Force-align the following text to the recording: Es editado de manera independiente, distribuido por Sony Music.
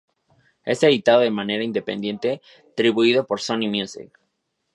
Es 0.65 0.81
editado 0.81 1.19
de 1.19 1.29
manera 1.29 1.63
independiente, 1.63 2.41
distribuido 2.65 3.27
por 3.27 3.39
Sony 3.39 3.67
Music. 3.69 4.19